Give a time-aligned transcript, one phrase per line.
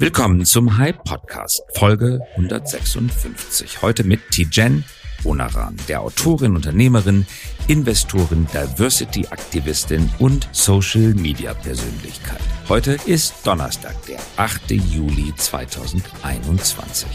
[0.00, 3.82] Willkommen zum Hype Podcast, Folge 156.
[3.82, 4.84] Heute mit Tijen
[5.24, 7.26] Onaran, der Autorin, Unternehmerin,
[7.66, 12.38] Investorin, Diversity-Aktivistin und Social-Media-Persönlichkeit.
[12.68, 14.70] Heute ist Donnerstag, der 8.
[14.70, 17.08] Juli 2021.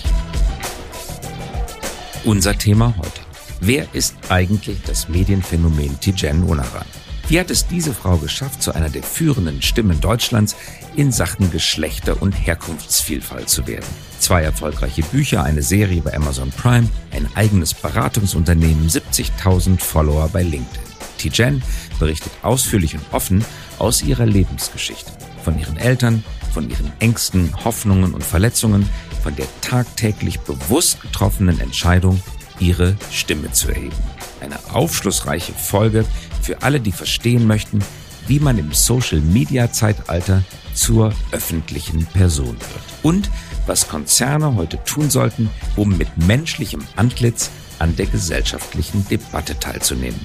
[2.25, 3.21] Unser Thema heute.
[3.61, 6.85] Wer ist eigentlich das Medienphänomen Tijen Onaran?
[7.29, 10.55] Wie hat es diese Frau geschafft, zu einer der führenden Stimmen Deutschlands
[10.95, 13.85] in Sachen Geschlechter- und Herkunftsvielfalt zu werden?
[14.19, 20.83] Zwei erfolgreiche Bücher, eine Serie bei Amazon Prime, ein eigenes Beratungsunternehmen, 70.000 Follower bei LinkedIn.
[21.17, 21.63] Tijen
[21.97, 23.45] berichtet ausführlich und offen
[23.79, 25.11] aus ihrer Lebensgeschichte.
[25.43, 28.87] Von ihren Eltern, von ihren Ängsten, Hoffnungen und Verletzungen,
[29.23, 32.21] von der tagtäglich bewusst getroffenen Entscheidung,
[32.59, 33.95] ihre Stimme zu erheben.
[34.41, 36.05] Eine aufschlussreiche Folge
[36.43, 37.79] für alle, die verstehen möchten,
[38.27, 40.43] wie man im Social-Media-Zeitalter
[40.73, 42.83] zur öffentlichen Person wird.
[43.01, 43.29] Und
[43.65, 47.49] was Konzerne heute tun sollten, um mit menschlichem Antlitz
[47.79, 50.19] an der gesellschaftlichen Debatte teilzunehmen.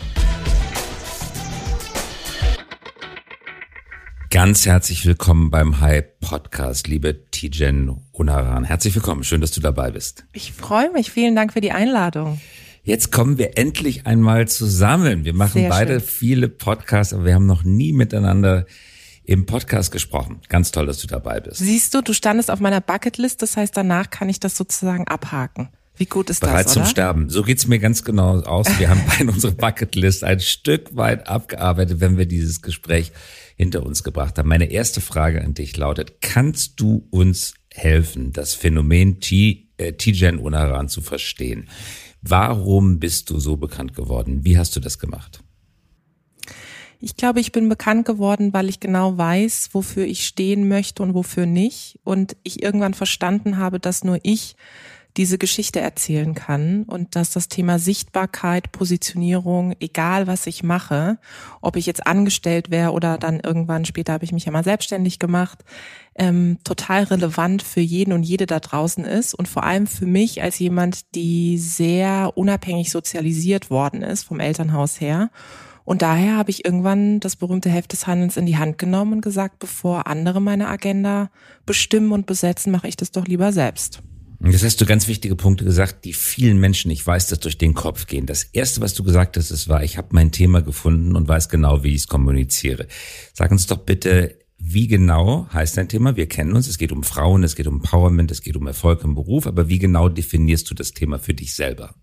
[4.31, 8.65] Ganz herzlich willkommen beim Hype Podcast, liebe Tijen Unaran.
[8.65, 10.27] Herzlich willkommen, schön, dass du dabei bist.
[10.33, 12.39] Ich freue mich, vielen Dank für die Einladung.
[12.89, 15.27] Jetzt kommen wir endlich einmal zusammen.
[15.27, 16.09] Wir machen Sehr beide schön.
[16.09, 18.65] viele Podcasts, aber wir haben noch nie miteinander
[19.25, 20.41] im Podcast gesprochen.
[20.49, 21.59] Ganz toll, dass du dabei bist.
[21.59, 25.69] Siehst du, du standest auf meiner Bucketlist, das heißt, danach kann ich das sozusagen abhaken.
[25.99, 27.29] Wie gut ist Bereit das, Bereit zum Sterben.
[27.29, 28.67] So geht's mir ganz genau aus.
[28.79, 33.13] Wir haben bei unserer Bucketlist ein Stück weit abgearbeitet, wenn wir dieses Gespräch
[33.55, 34.49] hinter uns gebracht haben.
[34.49, 39.19] Meine erste Frage an dich lautet, kannst du uns helfen, das Phänomen
[39.77, 41.69] äh, Tijen Unaran zu verstehen?
[42.23, 44.45] Warum bist du so bekannt geworden?
[44.45, 45.43] Wie hast du das gemacht?
[47.01, 51.15] Ich glaube, ich bin bekannt geworden, weil ich genau weiß, wofür ich stehen möchte und
[51.15, 52.01] wofür nicht.
[52.03, 54.57] Und ich irgendwann verstanden habe, dass nur ich
[55.17, 61.19] diese Geschichte erzählen kann und dass das Thema Sichtbarkeit, Positionierung, egal was ich mache,
[61.61, 65.19] ob ich jetzt angestellt wäre oder dann irgendwann später habe ich mich ja mal selbstständig
[65.19, 65.65] gemacht,
[66.19, 70.43] ähm, total relevant für jeden und jede da draußen ist und vor allem für mich
[70.43, 75.31] als jemand, die sehr unabhängig sozialisiert worden ist vom Elternhaus her.
[75.85, 79.21] Und daher habe ich irgendwann das berühmte Heft des Handelns in die Hand genommen und
[79.23, 81.31] gesagt, bevor andere meine Agenda
[81.65, 84.03] bestimmen und besetzen, mache ich das doch lieber selbst.
[84.41, 87.75] Das hast du ganz wichtige Punkte gesagt, die vielen Menschen, ich weiß, das durch den
[87.75, 88.27] Kopf gehen.
[88.27, 91.49] Das erste, was du gesagt hast, ist war, ich habe mein Thema gefunden und weiß
[91.49, 92.87] genau, wie ich es kommuniziere.
[93.33, 96.17] Sag uns doch bitte, wie genau heißt dein Thema?
[96.17, 99.03] Wir kennen uns, es geht um Frauen, es geht um Empowerment, es geht um Erfolg
[99.05, 101.95] im Beruf, aber wie genau definierst du das Thema für dich selber?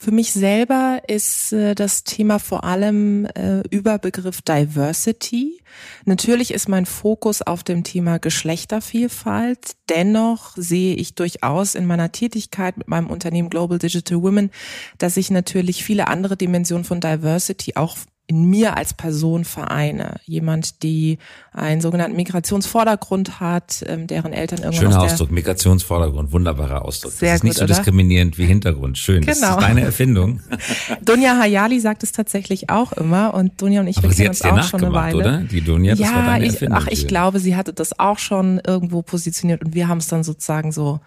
[0.00, 5.60] Für mich selber ist äh, das Thema vor allem äh, Überbegriff Diversity.
[6.04, 9.72] Natürlich ist mein Fokus auf dem Thema Geschlechtervielfalt.
[9.88, 14.50] Dennoch sehe ich durchaus in meiner Tätigkeit mit meinem Unternehmen Global Digital Women,
[14.98, 17.96] dass ich natürlich viele andere Dimensionen von Diversity auch
[18.28, 20.16] in mir als Person vereine.
[20.26, 21.18] Jemand, die
[21.50, 27.12] einen sogenannten Migrationsvordergrund hat, ähm, deren Eltern irgendwann Schöner Ausdruck, Migrationsvordergrund, wunderbarer Ausdruck.
[27.12, 27.74] Sehr das ist gut, nicht so oder?
[27.74, 28.98] diskriminierend wie Hintergrund.
[28.98, 29.32] Schön, genau.
[29.32, 30.40] das ist deine Erfindung.
[31.06, 34.42] Dunja Hayali sagt es tatsächlich auch immer und Dunja und ich, Aber wir kennen uns
[34.42, 35.16] auch schon eine Weile.
[35.16, 35.38] oder?
[35.38, 36.78] Die Dunja, das ja, war deine ich, Erfindung.
[36.82, 40.22] ach, ich glaube, sie hatte das auch schon irgendwo positioniert und wir haben es dann
[40.22, 41.00] sozusagen so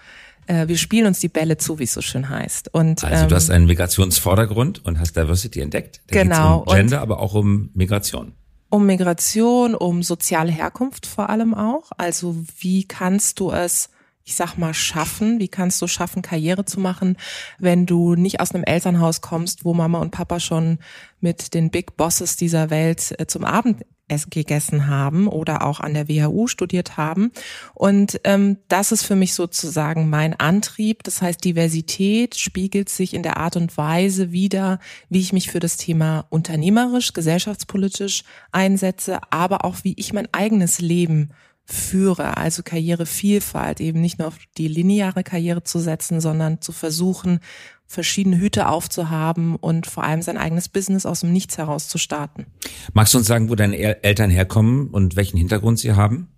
[0.52, 2.74] äh, wir spielen uns die Bälle zu, wie es so schön heißt.
[2.74, 6.02] Und, also du hast ähm, einen Migrationsvordergrund und hast Diversity entdeckt.
[6.08, 6.64] Da genau.
[6.68, 8.34] Um Gender, aber auch um Migration.
[8.70, 11.92] Um Migration, um soziale Herkunft vor allem auch.
[11.98, 13.90] Also wie kannst du es
[14.24, 15.40] ich sag mal, schaffen?
[15.40, 17.18] Wie kannst du schaffen, Karriere zu machen,
[17.60, 20.80] wenn du nicht aus einem Elternhaus kommst, wo Mama und Papa schon
[21.20, 23.86] mit den Big Bosses dieser Welt äh, zum Abend
[24.30, 27.32] gegessen haben oder auch an der WHU studiert haben.
[27.74, 31.04] Und ähm, das ist für mich sozusagen mein Antrieb.
[31.04, 35.60] Das heißt, Diversität spiegelt sich in der Art und Weise wieder, wie ich mich für
[35.60, 41.32] das Thema unternehmerisch, gesellschaftspolitisch einsetze, aber auch wie ich mein eigenes Leben
[41.66, 47.40] führe, also Karrierevielfalt, eben nicht nur auf die lineare Karriere zu setzen, sondern zu versuchen,
[47.86, 52.46] verschiedene Hüte aufzuhaben und vor allem sein eigenes Business aus dem Nichts heraus zu starten.
[52.94, 56.30] Magst du uns sagen, wo deine Eltern herkommen und welchen Hintergrund sie haben?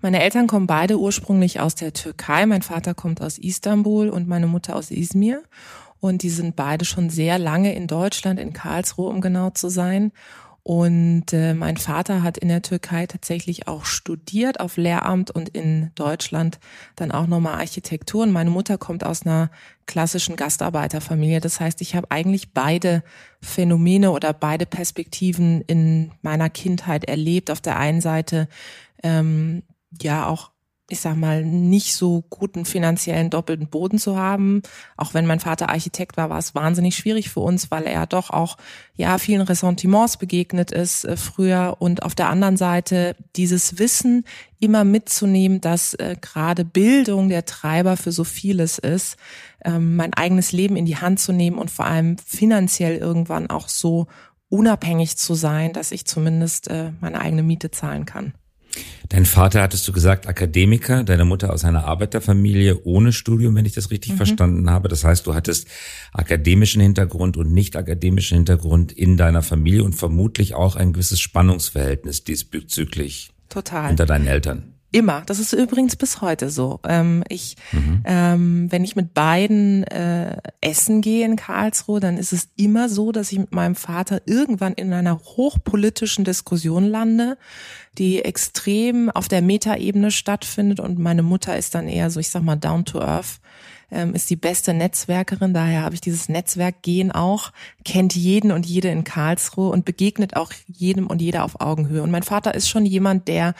[0.00, 2.46] Meine Eltern kommen beide ursprünglich aus der Türkei.
[2.46, 5.42] Mein Vater kommt aus Istanbul und meine Mutter aus Izmir.
[6.00, 10.12] Und die sind beide schon sehr lange in Deutschland, in Karlsruhe, um genau zu sein.
[10.62, 15.90] Und äh, mein Vater hat in der Türkei tatsächlich auch studiert auf Lehramt und in
[15.94, 16.58] Deutschland
[16.96, 18.22] dann auch nochmal Architektur.
[18.22, 19.50] Und meine Mutter kommt aus einer
[19.86, 21.40] klassischen Gastarbeiterfamilie.
[21.40, 23.02] Das heißt, ich habe eigentlich beide
[23.40, 27.50] Phänomene oder beide Perspektiven in meiner Kindheit erlebt.
[27.50, 28.46] Auf der einen Seite
[29.02, 29.62] ähm,
[30.00, 30.50] ja auch
[30.90, 34.62] ich sag mal, nicht so guten finanziellen doppelten Boden zu haben.
[34.96, 38.30] Auch wenn mein Vater Architekt war, war es wahnsinnig schwierig für uns, weil er doch
[38.30, 38.56] auch,
[38.96, 41.76] ja, vielen Ressentiments begegnet ist äh, früher.
[41.78, 44.24] Und auf der anderen Seite dieses Wissen
[44.58, 49.16] immer mitzunehmen, dass äh, gerade Bildung der Treiber für so vieles ist,
[49.64, 53.68] ähm, mein eigenes Leben in die Hand zu nehmen und vor allem finanziell irgendwann auch
[53.68, 54.06] so
[54.48, 58.34] unabhängig zu sein, dass ich zumindest äh, meine eigene Miete zahlen kann.
[59.08, 63.72] Dein Vater, hattest du gesagt, Akademiker, deine Mutter aus einer Arbeiterfamilie ohne Studium, wenn ich
[63.72, 64.16] das richtig mhm.
[64.16, 64.88] verstanden habe.
[64.88, 65.66] Das heißt, du hattest
[66.12, 72.22] akademischen Hintergrund und nicht akademischen Hintergrund in deiner Familie und vermutlich auch ein gewisses Spannungsverhältnis
[72.22, 73.88] diesbezüglich Total.
[73.88, 74.74] hinter deinen Eltern.
[74.92, 75.22] Immer.
[75.26, 76.80] Das ist übrigens bis heute so.
[76.84, 78.02] Ähm, ich, mhm.
[78.04, 83.12] ähm, wenn ich mit beiden äh, essen gehe in Karlsruhe, dann ist es immer so,
[83.12, 87.38] dass ich mit meinem Vater irgendwann in einer hochpolitischen Diskussion lande,
[87.98, 92.42] die extrem auf der Metaebene stattfindet und meine Mutter ist dann eher so, ich sag
[92.42, 93.40] mal, down to earth
[93.90, 97.52] ähm, ist die beste Netzwerkerin, daher habe ich dieses Netzwerk gehen auch,
[97.84, 102.02] kennt jeden und jede in Karlsruhe und begegnet auch jedem und jeder auf Augenhöhe.
[102.02, 103.54] Und mein Vater ist schon jemand, der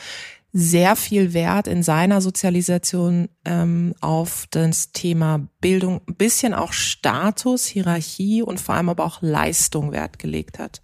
[0.53, 7.65] sehr viel Wert in seiner Sozialisation ähm, auf das Thema Bildung, ein bisschen auch Status,
[7.67, 10.81] Hierarchie und vor allem aber auch Leistung Wert gelegt hat.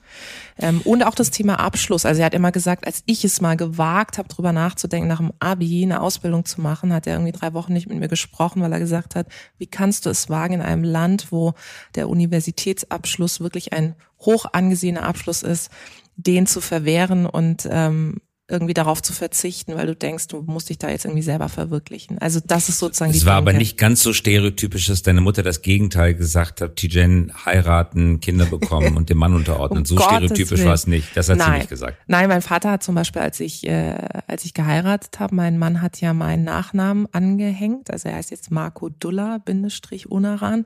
[0.58, 2.06] Ähm, und auch das Thema Abschluss.
[2.06, 5.34] Also er hat immer gesagt, als ich es mal gewagt habe, drüber nachzudenken, nach dem
[5.40, 8.72] Abi eine Ausbildung zu machen, hat er irgendwie drei Wochen nicht mit mir gesprochen, weil
[8.72, 9.28] er gesagt hat,
[9.58, 11.56] wie kannst du es wagen in einem Land, wo
[11.96, 15.72] der Universitätsabschluss wirklich ein hoch angesehener Abschluss ist,
[16.16, 20.78] den zu verwehren und ähm, irgendwie darauf zu verzichten, weil du denkst, du musst dich
[20.78, 22.18] da jetzt irgendwie selber verwirklichen.
[22.20, 23.22] Also das ist sozusagen es die.
[23.22, 27.34] Es war aber nicht ganz so stereotypisch, dass deine Mutter das Gegenteil gesagt hat, Tijen
[27.46, 29.80] heiraten, Kinder bekommen und dem Mann unterordnen.
[29.80, 31.16] um so Gottes stereotypisch war es nicht.
[31.16, 31.52] Das hat Nein.
[31.52, 31.98] sie nicht gesagt.
[32.08, 33.98] Nein, mein Vater hat zum Beispiel, als ich äh,
[34.28, 37.92] als ich geheiratet habe, mein Mann hat ja meinen Nachnamen angehängt.
[37.92, 40.66] Also er heißt jetzt Marco Dulla Bindestrich Unaran.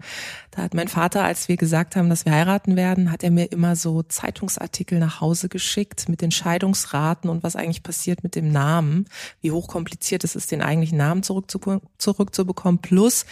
[0.51, 3.51] Da hat mein Vater, als wir gesagt haben, dass wir heiraten werden, hat er mir
[3.51, 8.35] immer so Zeitungsartikel nach Hause geschickt mit den Scheidungsraten und was eigentlich eigentlich passiert mit
[8.35, 9.05] dem Namen,
[9.39, 13.25] wie hochkompliziert es ist, den eigentlichen Namen zurückzubekommen, plus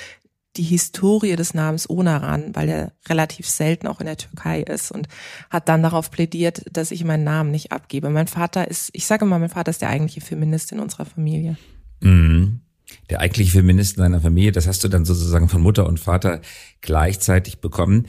[0.55, 5.07] die Historie des Namens Onaran, weil er relativ selten auch in der Türkei ist und
[5.49, 8.09] hat dann darauf plädiert, dass ich meinen Namen nicht abgebe.
[8.09, 11.57] Mein Vater ist, ich sage mal, mein Vater ist der eigentliche Feminist in unserer Familie.
[12.01, 12.61] Mhm.
[13.11, 16.41] Der eigentliche Feminist in deiner Familie, das hast du dann sozusagen von Mutter und Vater
[16.81, 18.07] gleichzeitig bekommen.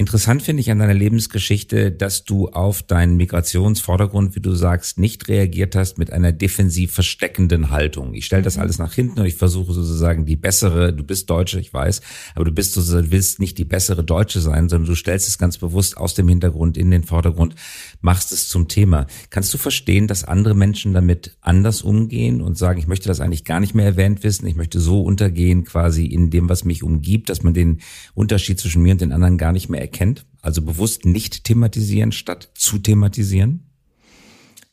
[0.00, 5.28] Interessant finde ich an deiner Lebensgeschichte, dass du auf deinen Migrationsvordergrund, wie du sagst, nicht
[5.28, 8.14] reagiert hast mit einer defensiv versteckenden Haltung.
[8.14, 8.62] Ich stelle das mhm.
[8.62, 12.00] alles nach hinten und ich versuche sozusagen die bessere, du bist Deutsche, ich weiß,
[12.34, 15.58] aber du bist sozusagen, willst nicht die bessere Deutsche sein, sondern du stellst es ganz
[15.58, 17.54] bewusst aus dem Hintergrund in den Vordergrund,
[18.00, 19.06] machst es zum Thema.
[19.28, 23.44] Kannst du verstehen, dass andere Menschen damit anders umgehen und sagen, ich möchte das eigentlich
[23.44, 27.28] gar nicht mehr erwähnt wissen, ich möchte so untergehen quasi in dem, was mich umgibt,
[27.28, 27.82] dass man den
[28.14, 30.26] Unterschied zwischen mir und den anderen gar nicht mehr erkennt?
[30.40, 33.66] Also bewusst nicht thematisieren statt zu thematisieren?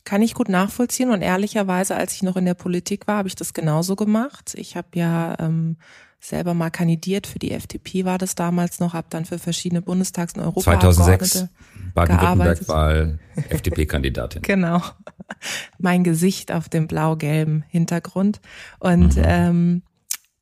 [0.03, 3.35] Kann ich gut nachvollziehen und ehrlicherweise, als ich noch in der Politik war, habe ich
[3.35, 4.53] das genauso gemacht.
[4.55, 5.75] Ich habe ja ähm,
[6.21, 10.33] selber mal kandidiert für die FDP war das damals noch, habe dann für verschiedene Bundestags-
[10.35, 11.47] und Europaabgeordnete 2006
[11.93, 14.41] Baden-Württemberg-Wahl FDP-Kandidatin.
[14.43, 14.81] genau,
[15.77, 18.39] mein Gesicht auf dem blau-gelben Hintergrund
[18.79, 19.23] und mhm.
[19.25, 19.83] ähm,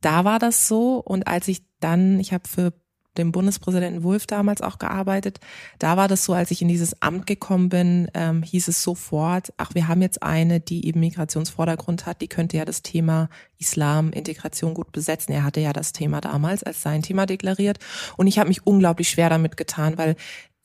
[0.02, 2.72] da war das so und als ich dann, ich habe für
[3.18, 5.40] dem Bundespräsidenten Wulff damals auch gearbeitet.
[5.80, 9.54] Da war das so, als ich in dieses Amt gekommen bin, ähm, hieß es sofort,
[9.58, 14.12] ach, wir haben jetzt eine, die eben Migrationsvordergrund hat, die könnte ja das Thema Islam,
[14.12, 15.32] Integration gut besetzen.
[15.32, 17.80] Er hatte ja das Thema damals als sein Thema deklariert.
[18.18, 20.16] Und ich habe mich unglaublich schwer damit getan, weil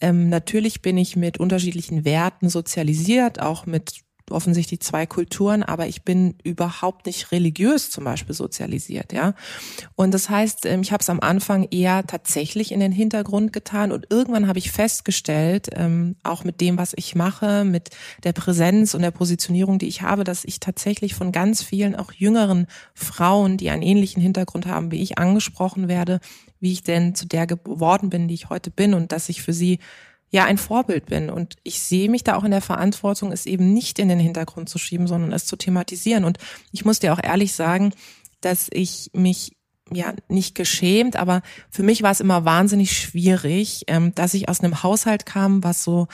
[0.01, 6.03] ähm, natürlich bin ich mit unterschiedlichen Werten sozialisiert, auch mit offensichtlich zwei Kulturen, aber ich
[6.03, 9.35] bin überhaupt nicht religiös zum Beispiel sozialisiert, ja.
[9.97, 13.93] Und das heißt, ähm, ich habe es am Anfang eher tatsächlich in den Hintergrund getan
[13.93, 17.91] und irgendwann habe ich festgestellt, ähm, auch mit dem, was ich mache, mit
[18.25, 22.13] der Präsenz und der Positionierung, die ich habe, dass ich tatsächlich von ganz vielen auch
[22.13, 26.21] jüngeren Frauen, die einen ähnlichen Hintergrund haben wie ich, angesprochen werde,
[26.61, 29.53] wie ich denn zu der geworden bin, die ich heute bin und dass ich für
[29.53, 29.79] sie
[30.31, 31.29] ja ein Vorbild bin.
[31.31, 34.69] Und ich sehe mich da auch in der Verantwortung, es eben nicht in den Hintergrund
[34.69, 36.25] zu schieben, sondern es zu thematisieren.
[36.25, 36.39] Und
[36.73, 37.93] ich muss dir auch ehrlich sagen,
[38.41, 39.57] dass ich mich
[39.93, 44.61] ja nicht geschämt, aber für mich war es immer wahnsinnig schwierig, ähm, dass ich aus
[44.61, 46.07] einem Haushalt kam, was so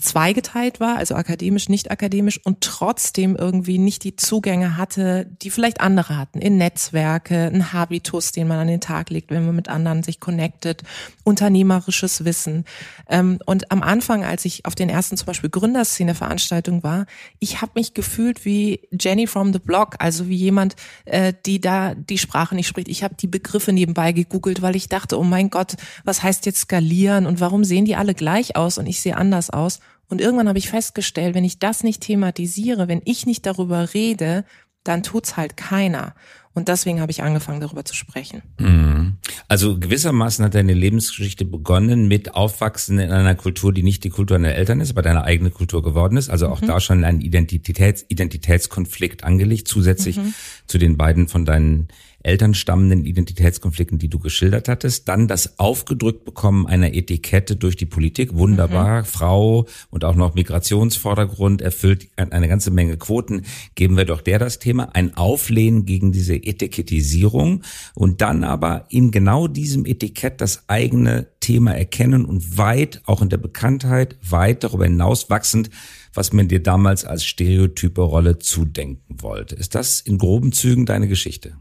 [0.00, 5.80] zweigeteilt war, also akademisch, nicht akademisch und trotzdem irgendwie nicht die Zugänge hatte, die vielleicht
[5.80, 9.68] andere hatten, in Netzwerke, ein Habitus, den man an den Tag legt, wenn man mit
[9.68, 10.84] anderen sich connectet,
[11.24, 12.64] unternehmerisches Wissen.
[13.08, 17.06] Ähm, und am Anfang, als ich auf den ersten zum Beispiel Gründerszene-Veranstaltungen war,
[17.40, 20.76] ich habe mich gefühlt wie Jenny from the Block, also wie jemand,
[21.06, 22.86] äh, die da die Sprache nicht spricht.
[22.86, 25.74] Ich habe die Begriffe nebenbei gegoogelt, weil ich dachte, oh mein Gott,
[26.04, 29.50] was heißt jetzt skalieren und warum sehen die alle gleich aus und ich sehe anders
[29.50, 29.80] aus?
[30.08, 34.44] Und irgendwann habe ich festgestellt, wenn ich das nicht thematisiere, wenn ich nicht darüber rede,
[34.84, 36.14] dann tut's halt keiner.
[36.54, 38.42] Und deswegen habe ich angefangen, darüber zu sprechen.
[38.58, 39.18] Mhm.
[39.46, 44.38] Also gewissermaßen hat deine Lebensgeschichte begonnen mit Aufwachsen in einer Kultur, die nicht die Kultur
[44.38, 46.30] deiner Eltern ist, aber deine eigene Kultur geworden ist.
[46.30, 46.66] Also auch mhm.
[46.66, 50.34] da schon ein Identitäts Identitätskonflikt angelegt, zusätzlich mhm.
[50.66, 51.88] zu den beiden von deinen
[52.20, 55.08] Eltern stammenden Identitätskonflikten, die du geschildert hattest.
[55.08, 58.34] Dann das aufgedrückt bekommen einer Etikette durch die Politik.
[58.34, 59.00] Wunderbar.
[59.00, 59.04] Mhm.
[59.04, 63.42] Frau und auch noch Migrationsvordergrund erfüllt eine ganze Menge Quoten.
[63.76, 64.94] Geben wir doch der das Thema.
[64.94, 67.62] Ein Auflehnen gegen diese Etikettisierung
[67.94, 73.28] und dann aber in genau diesem Etikett das eigene Thema erkennen und weit, auch in
[73.28, 75.70] der Bekanntheit, weit darüber hinaus wachsend
[76.14, 79.54] was man dir damals als stereotype Rolle zudenken wollte.
[79.54, 81.56] Ist das in groben Zügen deine Geschichte?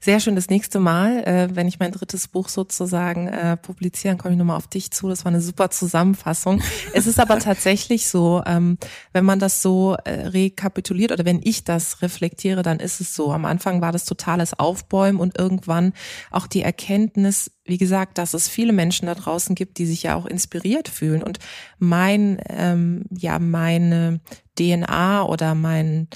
[0.00, 0.34] Sehr schön.
[0.34, 4.56] Das nächste Mal, äh, wenn ich mein drittes Buch sozusagen äh, publizieren, komme ich nochmal
[4.56, 5.08] auf dich zu.
[5.08, 6.62] Das war eine super Zusammenfassung.
[6.94, 8.78] es ist aber tatsächlich so, ähm,
[9.12, 13.32] wenn man das so äh, rekapituliert oder wenn ich das reflektiere, dann ist es so.
[13.32, 15.92] Am Anfang war das totales Aufbäumen und irgendwann
[16.30, 20.14] auch die Erkenntnis, wie gesagt, dass es viele Menschen da draußen gibt, die sich ja
[20.16, 21.22] auch inspiriert fühlen.
[21.22, 21.38] Und
[21.78, 24.20] mein, ähm, ja, meine
[24.58, 26.08] DNA oder mein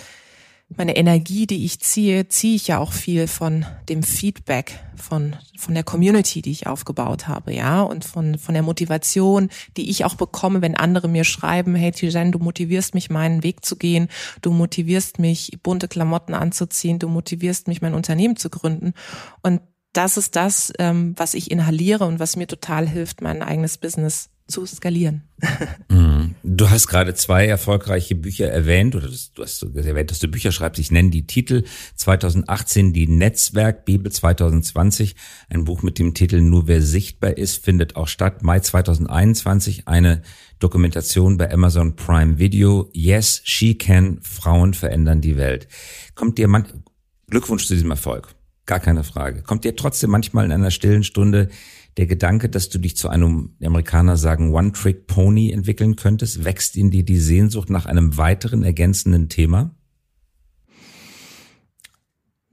[0.76, 5.74] meine Energie, die ich ziehe, ziehe ich ja auch viel von dem Feedback von von
[5.74, 10.14] der Community, die ich aufgebaut habe, ja, und von von der Motivation, die ich auch
[10.14, 14.08] bekomme, wenn andere mir schreiben, hey Tijen, du motivierst mich meinen Weg zu gehen,
[14.42, 18.94] du motivierst mich bunte Klamotten anzuziehen, du motivierst mich mein Unternehmen zu gründen.
[19.42, 19.60] Und
[19.92, 24.30] das ist das, ähm, was ich inhaliere und was mir total hilft, mein eigenes Business
[24.46, 25.22] zu skalieren.
[25.88, 26.34] Mhm.
[26.42, 30.78] Du hast gerade zwei erfolgreiche Bücher erwähnt, oder du hast erwähnt, dass du Bücher schreibst.
[30.78, 31.64] Ich nenne die Titel
[31.96, 35.16] 2018 die Netzwerkbibel 2020,
[35.48, 38.42] ein Buch mit dem Titel Nur wer sichtbar ist, findet auch statt.
[38.42, 40.22] Mai 2021 eine
[40.58, 42.90] Dokumentation bei Amazon Prime Video.
[42.92, 44.20] Yes, she can.
[44.22, 45.68] Frauen verändern die Welt.
[46.14, 46.66] Kommt dir man
[47.28, 48.34] Glückwunsch zu diesem Erfolg.
[48.66, 49.42] Gar keine Frage.
[49.42, 51.48] Kommt dir trotzdem manchmal in einer stillen Stunde
[51.96, 56.44] der Gedanke, dass du dich zu einem, die Amerikaner sagen, One-Trick-Pony entwickeln könntest?
[56.44, 59.74] Wächst in dir die Sehnsucht nach einem weiteren ergänzenden Thema?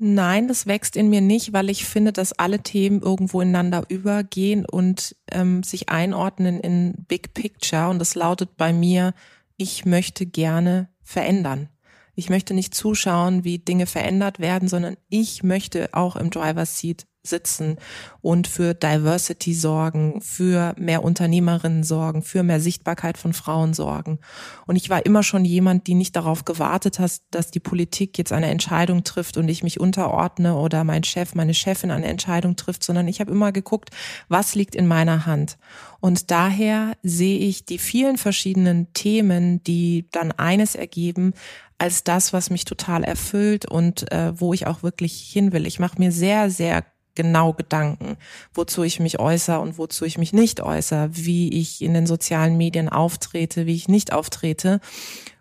[0.03, 4.65] Nein, das wächst in mir nicht, weil ich finde, dass alle Themen irgendwo ineinander übergehen
[4.65, 7.89] und ähm, sich einordnen in Big Picture.
[7.89, 9.13] Und das lautet bei mir,
[9.57, 11.69] ich möchte gerne verändern.
[12.15, 17.05] Ich möchte nicht zuschauen, wie Dinge verändert werden, sondern ich möchte auch im Driver's Seat
[17.23, 17.77] sitzen
[18.21, 24.19] und für Diversity sorgen, für mehr Unternehmerinnen sorgen, für mehr Sichtbarkeit von Frauen sorgen.
[24.65, 28.31] Und ich war immer schon jemand, die nicht darauf gewartet hat, dass die Politik jetzt
[28.31, 32.83] eine Entscheidung trifft und ich mich unterordne oder mein Chef, meine Chefin eine Entscheidung trifft,
[32.83, 33.91] sondern ich habe immer geguckt,
[34.27, 35.57] was liegt in meiner Hand.
[35.99, 41.33] Und daher sehe ich die vielen verschiedenen Themen, die dann eines ergeben,
[41.81, 45.65] als das, was mich total erfüllt und äh, wo ich auch wirklich hin will.
[45.65, 46.83] Ich mache mir sehr, sehr
[47.15, 48.17] genau Gedanken,
[48.53, 52.57] wozu ich mich äußere und wozu ich mich nicht äußere, wie ich in den sozialen
[52.57, 54.79] Medien auftrete, wie ich nicht auftrete.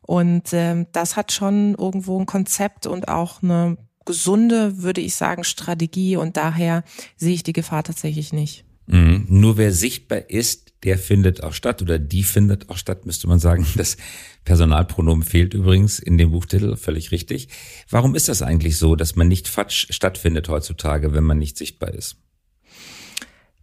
[0.03, 5.45] Und ähm, das hat schon irgendwo ein Konzept und auch eine gesunde, würde ich sagen,
[5.45, 6.17] Strategie.
[6.17, 6.83] Und daher
[7.17, 8.65] sehe ich die Gefahr tatsächlich nicht.
[8.87, 9.27] Mhm.
[9.29, 13.39] Nur wer sichtbar ist, der findet auch statt oder die findet auch statt, müsste man
[13.39, 13.67] sagen.
[13.77, 13.97] Das
[14.45, 17.49] Personalpronomen fehlt übrigens in dem Buchtitel, völlig richtig.
[17.89, 21.93] Warum ist das eigentlich so, dass man nicht fatsch stattfindet heutzutage, wenn man nicht sichtbar
[21.93, 22.17] ist?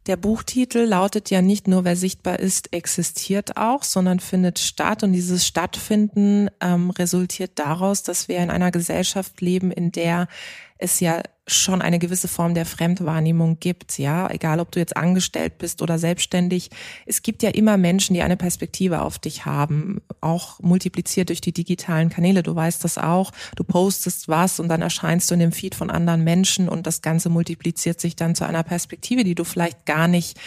[0.08, 5.04] Der Buchtitel lautet ja nicht nur, wer sichtbar ist, existiert auch, sondern findet statt.
[5.04, 10.30] Und dieses Stattfinden ähm, resultiert daraus, dass wir in einer Gesellschaft leben, in der
[10.78, 15.58] es ja schon eine gewisse Form der Fremdwahrnehmung gibt, ja, egal ob du jetzt angestellt
[15.58, 16.70] bist oder selbstständig.
[17.06, 21.54] Es gibt ja immer Menschen, die eine Perspektive auf dich haben, auch multipliziert durch die
[21.54, 22.44] digitalen Kanäle.
[22.44, 23.32] Du weißt das auch.
[23.56, 27.01] Du postest was und dann erscheinst du in dem Feed von anderen Menschen und das
[27.01, 30.38] Ganze multipliziert sich dann zu einer Perspektive, die du vielleicht gar nicht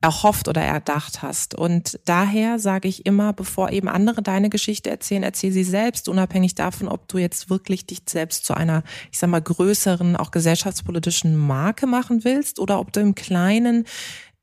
[0.00, 1.54] erhofft oder erdacht hast.
[1.54, 6.54] Und daher sage ich immer, bevor eben andere deine Geschichte erzählen, erzähl sie selbst, unabhängig
[6.54, 11.36] davon, ob du jetzt wirklich dich selbst zu einer, ich sag mal, größeren, auch gesellschaftspolitischen
[11.36, 13.84] Marke machen willst oder ob du im Kleinen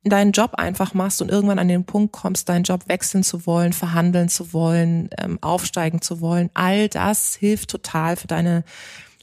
[0.03, 3.71] deinen Job einfach machst und irgendwann an den Punkt kommst, deinen Job wechseln zu wollen,
[3.71, 6.49] verhandeln zu wollen, ähm, aufsteigen zu wollen.
[6.53, 8.65] All das hilft total für deine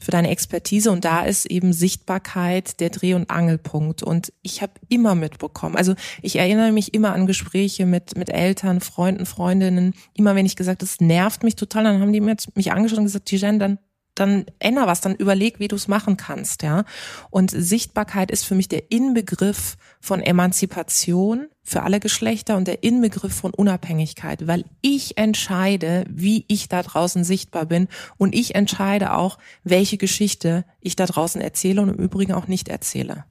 [0.01, 4.01] für deine Expertise und da ist eben Sichtbarkeit der Dreh- und Angelpunkt.
[4.01, 8.81] Und ich habe immer mitbekommen, also ich erinnere mich immer an Gespräche mit, mit Eltern,
[8.81, 12.97] Freunden, Freundinnen, immer wenn ich gesagt, das nervt mich total, dann haben die mich angeschaut
[12.97, 13.77] und gesagt, Tijen, dann
[14.15, 16.83] dann änder was, dann überleg, wie du es machen kannst, ja.
[17.29, 23.33] Und Sichtbarkeit ist für mich der Inbegriff von Emanzipation für alle Geschlechter und der Inbegriff
[23.33, 27.87] von Unabhängigkeit, weil ich entscheide, wie ich da draußen sichtbar bin
[28.17, 32.67] und ich entscheide auch, welche Geschichte ich da draußen erzähle und im Übrigen auch nicht
[32.67, 33.25] erzähle.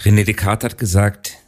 [0.00, 1.38] René Descartes hat gesagt,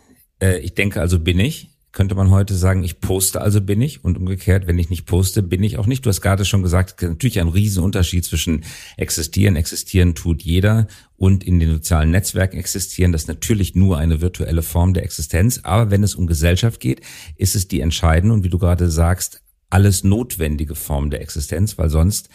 [0.41, 4.05] äh, ich denke also bin ich könnte man heute sagen, ich poste, also bin ich.
[4.05, 6.05] Und umgekehrt, wenn ich nicht poste, bin ich auch nicht.
[6.05, 8.65] Du hast gerade schon gesagt, natürlich ein Riesenunterschied zwischen
[8.97, 13.13] existieren, existieren tut jeder und in den sozialen Netzwerken existieren.
[13.13, 15.61] Das ist natürlich nur eine virtuelle Form der Existenz.
[15.63, 17.01] Aber wenn es um Gesellschaft geht,
[17.37, 21.91] ist es die entscheidende und wie du gerade sagst, alles notwendige Form der Existenz, weil
[21.91, 22.29] sonst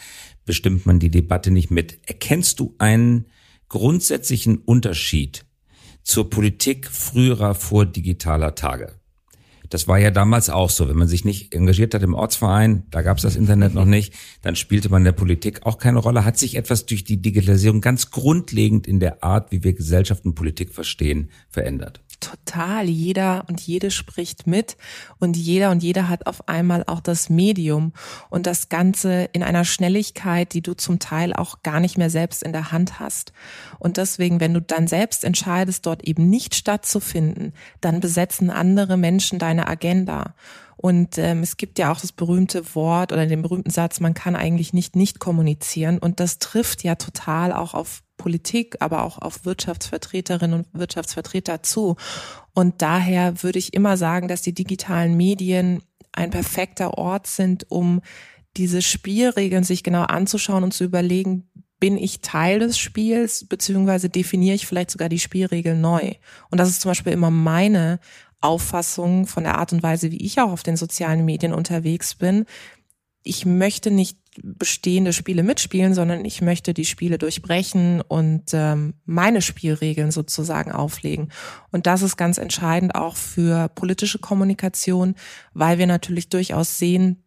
[0.44, 1.98] bestimmt man die Debatte nicht mit.
[2.06, 3.26] Erkennst du einen
[3.68, 5.44] grundsätzlichen Unterschied
[6.02, 9.00] zur Politik früherer vor digitaler Tage?
[9.70, 10.88] Das war ja damals auch so.
[10.88, 14.14] Wenn man sich nicht engagiert hat im Ortsverein, da gab es das Internet noch nicht,
[14.42, 16.24] dann spielte man in der Politik auch keine Rolle.
[16.24, 20.34] Hat sich etwas durch die Digitalisierung ganz grundlegend in der Art, wie wir Gesellschaft und
[20.34, 22.03] Politik verstehen, verändert?
[22.24, 22.88] Total.
[22.88, 24.78] Jeder und jede spricht mit
[25.18, 27.92] und jeder und jeder hat auf einmal auch das Medium
[28.30, 32.42] und das Ganze in einer Schnelligkeit, die du zum Teil auch gar nicht mehr selbst
[32.42, 33.34] in der Hand hast.
[33.78, 37.52] Und deswegen, wenn du dann selbst entscheidest, dort eben nicht stattzufinden,
[37.82, 40.34] dann besetzen andere Menschen deine Agenda.
[40.76, 44.34] Und ähm, es gibt ja auch das berühmte Wort oder den berühmten Satz, man kann
[44.34, 45.98] eigentlich nicht nicht kommunizieren.
[45.98, 51.96] Und das trifft ja total auch auf Politik, aber auch auf Wirtschaftsvertreterinnen und Wirtschaftsvertreter zu.
[52.52, 58.00] Und daher würde ich immer sagen, dass die digitalen Medien ein perfekter Ort sind, um
[58.56, 61.48] diese Spielregeln sich genau anzuschauen und zu überlegen,
[61.80, 66.12] bin ich Teil des Spiels, beziehungsweise definiere ich vielleicht sogar die Spielregeln neu.
[66.50, 67.98] Und das ist zum Beispiel immer meine
[68.40, 72.44] Auffassung von der Art und Weise, wie ich auch auf den sozialen Medien unterwegs bin.
[73.24, 79.42] Ich möchte nicht bestehende Spiele mitspielen, sondern ich möchte die Spiele durchbrechen und ähm, meine
[79.42, 81.30] Spielregeln sozusagen auflegen.
[81.72, 85.14] Und das ist ganz entscheidend auch für politische Kommunikation,
[85.54, 87.24] weil wir natürlich durchaus sehen,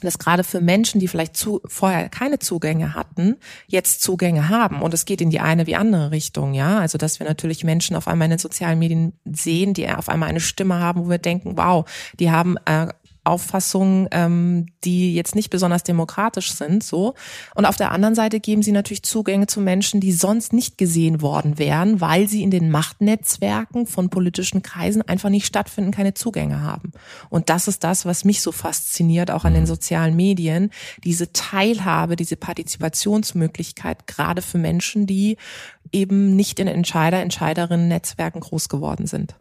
[0.00, 4.82] dass gerade für Menschen, die vielleicht zu, vorher keine Zugänge hatten, jetzt Zugänge haben.
[4.82, 6.78] Und es geht in die eine wie andere Richtung, ja.
[6.78, 10.28] Also, dass wir natürlich Menschen auf einmal in den sozialen Medien sehen, die auf einmal
[10.28, 12.88] eine Stimme haben, wo wir denken, wow, die haben äh,
[13.24, 17.14] Auffassungen, ähm, die jetzt nicht besonders demokratisch sind, so.
[17.54, 21.20] Und auf der anderen Seite geben sie natürlich Zugänge zu Menschen, die sonst nicht gesehen
[21.20, 26.62] worden wären, weil sie in den Machtnetzwerken von politischen Kreisen einfach nicht stattfinden, keine Zugänge
[26.62, 26.92] haben.
[27.28, 30.70] Und das ist das, was mich so fasziniert, auch an den sozialen Medien,
[31.04, 35.36] diese Teilhabe, diese Partizipationsmöglichkeit, gerade für Menschen, die
[35.92, 39.34] eben nicht in Entscheider, Entscheiderinnen Netzwerken groß geworden sind.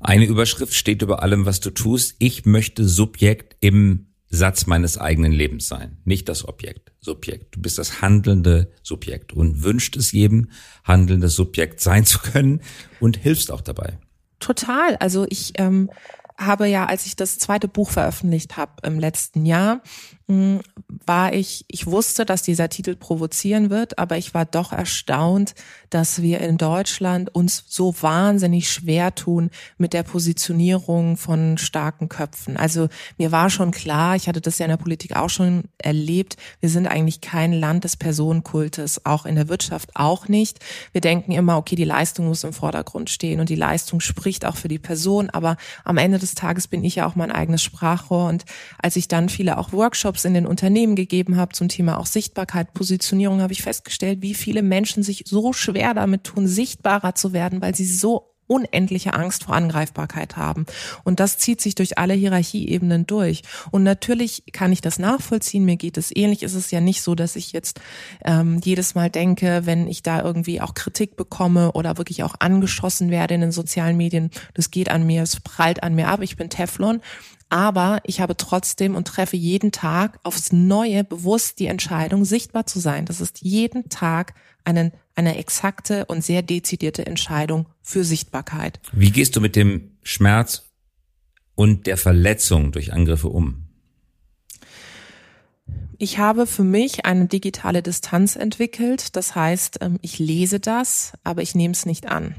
[0.00, 2.16] Eine Überschrift steht über allem, was du tust.
[2.18, 7.56] Ich möchte Subjekt im Satz meines eigenen Lebens sein, nicht das Objekt, Subjekt.
[7.56, 10.50] Du bist das handelnde Subjekt und wünscht es jedem,
[10.84, 12.60] handelndes Subjekt sein zu können
[13.00, 13.98] und hilfst auch dabei.
[14.38, 14.96] Total.
[14.96, 15.90] Also ich ähm,
[16.36, 19.82] habe ja, als ich das zweite Buch veröffentlicht habe im letzten Jahr,
[20.28, 25.54] war ich, ich wusste, dass dieser Titel provozieren wird, aber ich war doch erstaunt,
[25.88, 32.58] dass wir in Deutschland uns so wahnsinnig schwer tun mit der Positionierung von starken Köpfen.
[32.58, 36.36] Also mir war schon klar, ich hatte das ja in der Politik auch schon erlebt,
[36.60, 40.58] wir sind eigentlich kein Land des Personenkultes, auch in der Wirtschaft auch nicht.
[40.92, 44.56] Wir denken immer, okay, die Leistung muss im Vordergrund stehen und die Leistung spricht auch
[44.56, 48.28] für die Person, aber am Ende des Tages bin ich ja auch mein eigenes Sprachrohr
[48.28, 48.44] und
[48.78, 52.06] als ich dann viele auch Workshops Workshops in den Unternehmen gegeben habe zum Thema auch
[52.06, 57.32] Sichtbarkeit, Positionierung, habe ich festgestellt, wie viele Menschen sich so schwer damit tun, sichtbarer zu
[57.32, 60.64] werden, weil sie so unendliche Angst vor Angreifbarkeit haben.
[61.04, 63.42] Und das zieht sich durch alle Hierarchieebenen durch.
[63.70, 65.66] Und natürlich kann ich das nachvollziehen.
[65.66, 66.42] Mir geht es ähnlich.
[66.42, 67.78] Es ist ja nicht so, dass ich jetzt
[68.24, 73.10] ähm, jedes Mal denke, wenn ich da irgendwie auch Kritik bekomme oder wirklich auch angeschossen
[73.10, 76.22] werde in den sozialen Medien, das geht an mir, es prallt an mir ab.
[76.22, 77.02] Ich bin Teflon
[77.50, 82.78] aber ich habe trotzdem und treffe jeden Tag aufs Neue bewusst die Entscheidung, sichtbar zu
[82.78, 83.06] sein.
[83.06, 84.34] Das ist jeden Tag
[84.64, 88.80] eine, eine exakte und sehr dezidierte Entscheidung für Sichtbarkeit.
[88.92, 90.64] Wie gehst du mit dem Schmerz
[91.54, 93.64] und der Verletzung durch Angriffe um?
[96.00, 99.16] Ich habe für mich eine digitale Distanz entwickelt.
[99.16, 102.36] Das heißt, ähm, ich lese das, aber ich nehme es nicht an.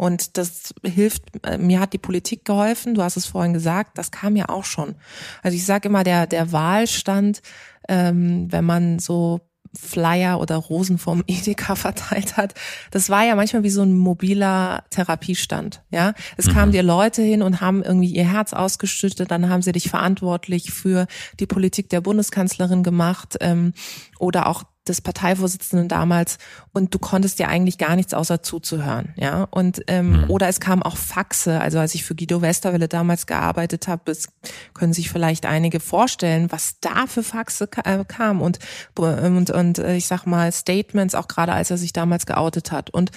[0.00, 4.10] Und das hilft, äh, mir hat die Politik geholfen, du hast es vorhin gesagt, das
[4.10, 4.94] kam ja auch schon.
[5.42, 7.42] Also ich sage immer, der, der Wahlstand,
[7.86, 9.42] ähm, wenn man so
[9.78, 12.54] Flyer oder Rosen vom Edeka verteilt hat.
[12.90, 15.82] Das war ja manchmal wie so ein mobiler Therapiestand.
[15.90, 16.52] Ja, es mhm.
[16.54, 20.72] kamen dir Leute hin und haben irgendwie ihr Herz ausgestüttet, dann haben sie dich verantwortlich
[20.72, 21.08] für
[21.40, 23.74] die Politik der Bundeskanzlerin gemacht ähm,
[24.18, 26.38] oder auch des Parteivorsitzenden damals
[26.72, 29.44] und du konntest dir eigentlich gar nichts außer zuzuhören, ja.
[29.50, 30.30] Und ähm, mhm.
[30.30, 34.28] oder es kam auch Faxe, also als ich für Guido Westerwelle damals gearbeitet habe, es
[34.74, 38.58] können sich vielleicht einige vorstellen, was da für Faxe äh, kam und
[38.98, 42.90] und und äh, ich sag mal Statements, auch gerade als er sich damals geoutet hat
[42.90, 43.10] und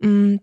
[0.00, 0.40] mh, mm,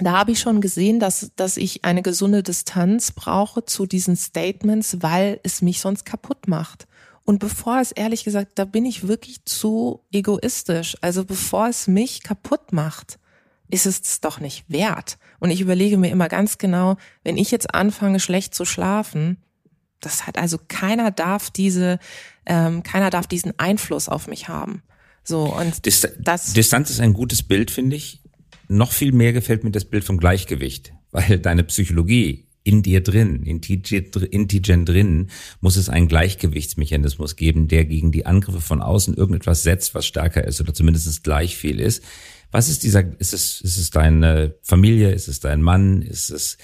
[0.00, 4.96] da habe ich schon gesehen, dass, dass ich eine gesunde Distanz brauche zu diesen Statements,
[5.02, 6.88] weil es mich sonst kaputt macht.
[7.24, 10.96] Und bevor es ehrlich gesagt, da bin ich wirklich zu egoistisch.
[11.00, 13.18] Also bevor es mich kaputt macht,
[13.70, 15.18] ist es doch nicht wert.
[15.40, 19.38] Und ich überlege mir immer ganz genau, wenn ich jetzt anfange, schlecht zu schlafen,
[20.00, 21.98] das hat also keiner darf diese,
[22.44, 24.82] ähm, keiner darf diesen Einfluss auf mich haben.
[25.22, 28.20] So und Dist das Distanz ist ein gutes Bild, finde ich.
[28.68, 33.42] Noch viel mehr gefällt mir das Bild vom Gleichgewicht, weil deine Psychologie in dir drin,
[33.44, 39.62] in Tigen drin, muss es einen Gleichgewichtsmechanismus geben, der gegen die Angriffe von außen irgendetwas
[39.62, 42.02] setzt, was stärker ist oder zumindest gleich viel ist.
[42.50, 46.56] Was ist dieser, ist es, ist es deine Familie, ist es dein Mann, ist es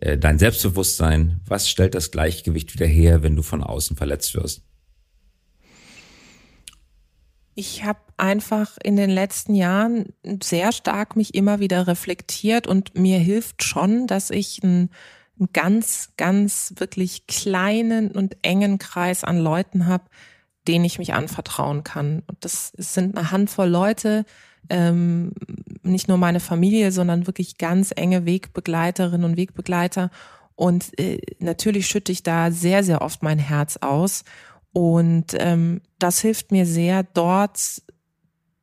[0.00, 1.40] äh, dein Selbstbewusstsein?
[1.46, 4.62] Was stellt das Gleichgewicht wieder her, wenn du von außen verletzt wirst?
[7.54, 13.18] Ich habe einfach in den letzten Jahren sehr stark mich immer wieder reflektiert und mir
[13.18, 14.90] hilft schon, dass ich ein
[15.38, 20.04] einen ganz, ganz wirklich kleinen und engen Kreis an Leuten habe,
[20.66, 22.22] denen ich mich anvertrauen kann.
[22.26, 24.24] Und das sind eine Handvoll Leute,
[24.68, 25.32] ähm,
[25.82, 30.10] nicht nur meine Familie, sondern wirklich ganz enge Wegbegleiterinnen und Wegbegleiter.
[30.54, 34.24] Und äh, natürlich schütte ich da sehr, sehr oft mein Herz aus.
[34.72, 37.82] Und ähm, das hilft mir sehr, dort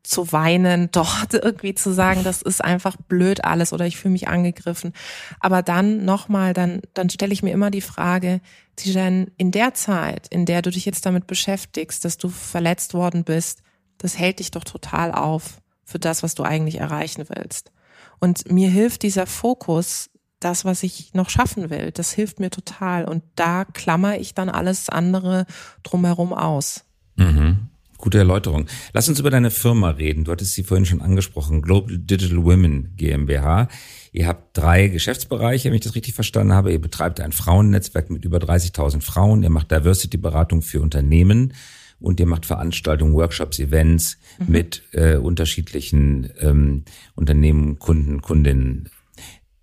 [0.04, 4.28] zu weinen, dort irgendwie zu sagen, das ist einfach blöd alles oder ich fühle mich
[4.28, 4.94] angegriffen.
[5.40, 8.42] Aber dann nochmal, dann, dann stelle ich mir immer die Frage,
[8.76, 13.24] Tijen, in der Zeit, in der du dich jetzt damit beschäftigst, dass du verletzt worden
[13.24, 13.62] bist,
[13.98, 17.72] das hält dich doch total auf für das, was du eigentlich erreichen willst.
[18.20, 23.06] Und mir hilft dieser Fokus, das, was ich noch schaffen will, das hilft mir total.
[23.06, 25.46] Und da klammer ich dann alles andere
[25.84, 26.84] drumherum aus.
[27.16, 27.70] Mhm.
[28.04, 28.66] Gute Erläuterung.
[28.92, 30.26] Lass uns über deine Firma reden.
[30.26, 31.62] Du hattest sie vorhin schon angesprochen.
[31.62, 33.70] Global Digital Women GmbH.
[34.12, 36.74] Ihr habt drei Geschäftsbereiche, wenn ich das richtig verstanden habe.
[36.74, 39.42] Ihr betreibt ein Frauennetzwerk mit über 30.000 Frauen.
[39.42, 41.54] Ihr macht Diversity-Beratung für Unternehmen
[41.98, 44.52] und ihr macht Veranstaltungen, Workshops, Events mhm.
[44.52, 46.84] mit äh, unterschiedlichen ähm,
[47.16, 48.90] Unternehmen, Kunden, Kundinnen.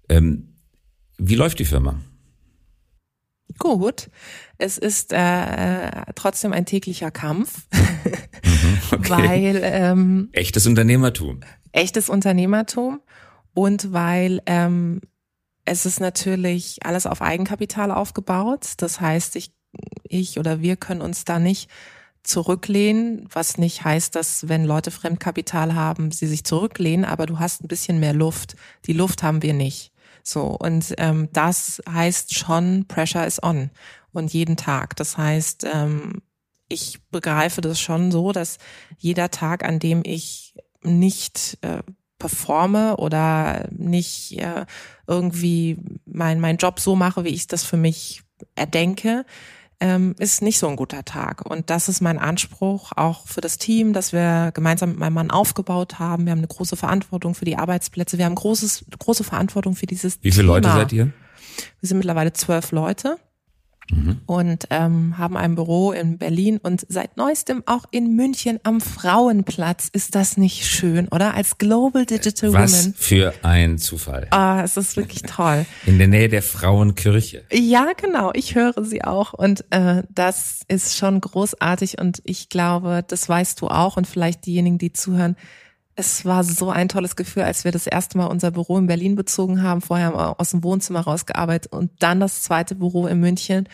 [0.08, 0.54] Ähm,
[1.18, 2.00] wie läuft die Firma?
[3.58, 4.08] Gut.
[4.60, 9.08] Es ist äh, trotzdem ein täglicher Kampf, mhm, okay.
[9.08, 11.40] weil ähm, echtes Unternehmertum.
[11.72, 13.00] Echtes Unternehmertum
[13.54, 15.00] und weil ähm,
[15.64, 18.74] es ist natürlich alles auf Eigenkapital aufgebaut.
[18.78, 19.52] Das heißt, ich,
[20.04, 21.70] ich oder wir können uns da nicht
[22.22, 27.64] zurücklehnen, was nicht heißt, dass wenn Leute Fremdkapital haben, sie sich zurücklehnen, aber du hast
[27.64, 28.56] ein bisschen mehr Luft.
[28.86, 29.89] Die Luft haben wir nicht.
[30.22, 33.70] So, und ähm, das heißt schon, Pressure is on
[34.12, 34.96] und jeden Tag.
[34.96, 36.22] Das heißt, ähm,
[36.68, 38.58] ich begreife das schon so, dass
[38.98, 41.82] jeder Tag, an dem ich nicht äh,
[42.18, 44.66] performe oder nicht äh,
[45.06, 48.22] irgendwie mein, mein Job so mache, wie ich das für mich
[48.54, 49.24] erdenke,
[49.80, 51.44] ähm, ist nicht so ein guter Tag.
[51.46, 55.30] Und das ist mein Anspruch auch für das Team, dass wir gemeinsam mit meinem Mann
[55.30, 56.26] aufgebaut haben.
[56.26, 58.18] Wir haben eine große Verantwortung für die Arbeitsplätze.
[58.18, 60.54] Wir haben großes, große Verantwortung für dieses Wie viele Thema.
[60.54, 61.12] Leute seid ihr?
[61.80, 63.18] Wir sind mittlerweile zwölf Leute
[63.90, 64.20] mhm.
[64.26, 69.88] und ähm, haben ein Büro in Berlin und seit neuestem auch in München am Frauenplatz.
[69.92, 71.34] Ist das nicht schön, oder?
[71.34, 72.94] Als Global Digital Was Woman.
[72.96, 74.26] Was für ein Zufall.
[74.30, 75.66] Ah, es ist wirklich toll.
[75.86, 77.44] In der Nähe der Frauenkirche.
[77.52, 78.30] Ja, genau.
[78.34, 83.60] Ich höre sie auch und äh, das ist schon großartig und ich glaube, das weißt
[83.60, 85.36] du auch und vielleicht diejenigen, die zuhören
[85.96, 89.16] es war so ein tolles Gefühl, als wir das erste Mal unser Büro in Berlin
[89.16, 89.80] bezogen haben.
[89.80, 93.68] Vorher haben wir aus dem Wohnzimmer rausgearbeitet und dann das zweite Büro in München.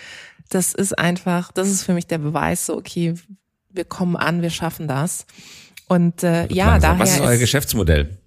[0.48, 3.14] Das ist einfach, das ist für mich der Beweis, so okay,
[3.70, 5.26] wir kommen an, wir schaffen das.
[5.88, 6.98] Und äh, ja, daher.
[6.98, 8.18] Was ist euer Geschäftsmodell?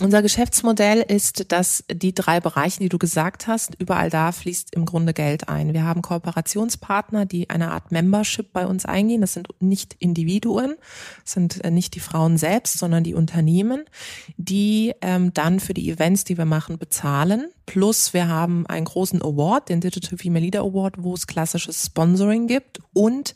[0.00, 4.86] Unser Geschäftsmodell ist, dass die drei Bereiche, die du gesagt hast, überall da fließt im
[4.86, 5.74] Grunde Geld ein.
[5.74, 9.20] Wir haben Kooperationspartner, die eine Art Membership bei uns eingehen.
[9.20, 10.76] Das sind nicht Individuen,
[11.22, 13.84] das sind äh, nicht die Frauen selbst, sondern die Unternehmen,
[14.38, 17.50] die ähm, dann für die Events, die wir machen, bezahlen.
[17.66, 22.46] Plus wir haben einen großen Award, den Digital Female Leader Award, wo es klassisches Sponsoring
[22.46, 23.34] gibt und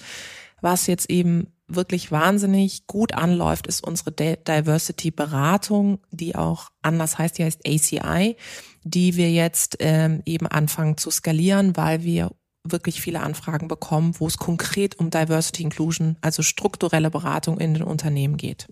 [0.63, 7.45] was jetzt eben wirklich wahnsinnig gut anläuft, ist unsere Diversity-Beratung, die auch anders heißt, die
[7.45, 8.37] heißt ACI,
[8.85, 12.31] die wir jetzt ähm, eben anfangen zu skalieren, weil wir
[12.65, 17.83] wirklich viele Anfragen bekommen, wo es konkret um Diversity Inclusion, also strukturelle Beratung in den
[17.83, 18.69] Unternehmen geht.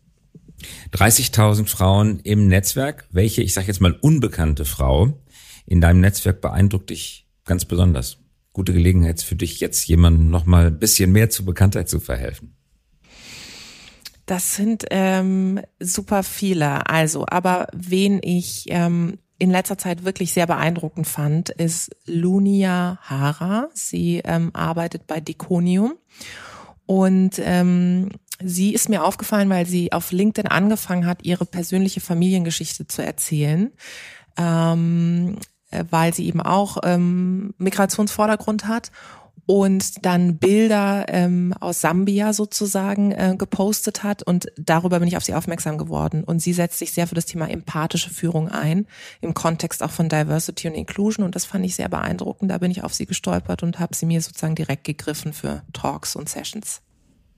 [0.93, 3.07] 30.000 Frauen im Netzwerk.
[3.11, 5.19] Welche, ich sage jetzt mal unbekannte Frau
[5.67, 8.19] in deinem Netzwerk beeindruckt dich ganz besonders?
[8.53, 12.55] Gute Gelegenheit für dich jetzt jemandem noch mal ein bisschen mehr zur Bekanntheit zu verhelfen.
[14.27, 16.89] Das sind ähm, super viele.
[16.89, 23.69] Also, aber wen ich ähm, in letzter Zeit wirklich sehr beeindruckend fand, ist Lunia Hara.
[23.75, 25.95] Sie ähm, arbeitet bei Deconium
[26.87, 28.11] und ähm,
[28.43, 33.73] sie ist mir aufgefallen, weil sie auf LinkedIn angefangen hat, ihre persönliche Familiengeschichte zu erzählen.
[34.37, 35.39] Ähm,
[35.73, 38.93] äh, weil sie eben auch ähm, Migrationsvordergrund hat
[39.53, 45.25] und dann Bilder ähm, aus Sambia sozusagen äh, gepostet hat und darüber bin ich auf
[45.25, 48.87] sie aufmerksam geworden und sie setzt sich sehr für das Thema empathische Führung ein
[49.21, 52.51] im Kontext auch von Diversity und Inclusion und das fand ich sehr beeindruckend.
[52.51, 56.17] Da bin ich auf sie gestolpert und habe sie mir sozusagen direkt gegriffen für Talks
[56.17, 56.81] und Sessions.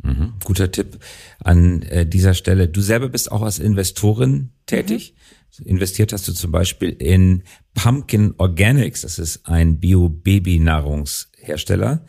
[0.04, 1.00] Mhm, guter Tipp
[1.40, 2.68] an äh, dieser Stelle.
[2.68, 5.16] Du selber bist auch als Investorin tätig.
[5.58, 5.66] Mhm.
[5.66, 7.42] Investiert hast du zum Beispiel in
[7.74, 9.02] Pumpkin Organics.
[9.02, 12.04] Das ist ein Bio-Baby-Nahrungs Hersteller.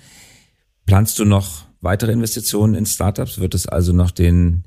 [0.86, 3.40] Planst du noch weitere Investitionen in Startups?
[3.40, 4.64] Wird es also noch den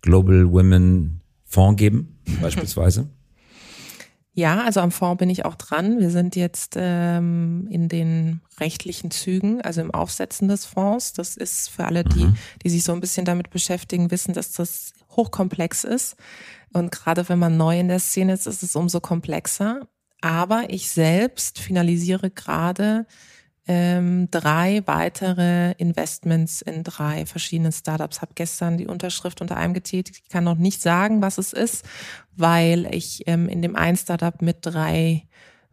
[0.00, 3.08] Global Women Fonds geben, beispielsweise?
[4.34, 6.00] Ja, also am Fonds bin ich auch dran.
[6.00, 11.12] Wir sind jetzt ähm, in den rechtlichen Zügen, also im Aufsetzen des Fonds.
[11.12, 12.36] Das ist für alle, die, mhm.
[12.64, 16.16] die sich so ein bisschen damit beschäftigen, wissen, dass das hochkomplex ist.
[16.72, 19.86] Und gerade wenn man neu in der Szene ist, ist es umso komplexer.
[20.22, 23.06] Aber ich selbst finalisiere gerade
[23.68, 28.20] ähm, drei weitere Investments in drei verschiedenen Startups.
[28.20, 30.22] Habe gestern die Unterschrift unter einem getätigt.
[30.24, 31.84] Ich kann noch nicht sagen, was es ist,
[32.34, 35.28] weil ich ähm, in dem einen Startup mit drei